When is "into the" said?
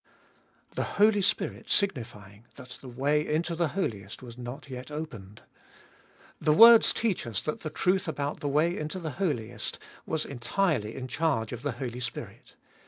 3.23-3.75, 8.75-9.19